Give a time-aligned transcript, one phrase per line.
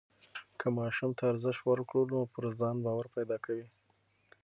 [0.59, 3.65] که ماشوم ته ارزښت ورکړو نو پر ځان باور پیدا کوي.